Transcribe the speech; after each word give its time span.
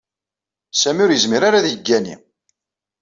Sami 0.81 1.01
ur 1.05 1.11
yezmir-ara 1.13 1.57
ad 1.59 1.67
yeggani. 1.69 2.15